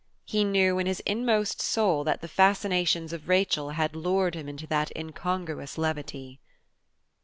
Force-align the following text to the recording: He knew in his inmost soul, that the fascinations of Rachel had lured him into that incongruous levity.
He 0.25 0.43
knew 0.43 0.79
in 0.79 0.87
his 0.87 0.99
inmost 1.01 1.61
soul, 1.61 2.03
that 2.05 2.21
the 2.21 2.27
fascinations 2.27 3.13
of 3.13 3.29
Rachel 3.29 3.69
had 3.69 3.95
lured 3.95 4.33
him 4.33 4.49
into 4.49 4.65
that 4.65 4.91
incongruous 4.97 5.77
levity. 5.77 6.39